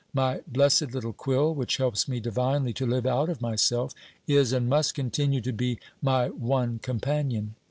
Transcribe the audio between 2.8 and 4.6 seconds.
live out of myself, is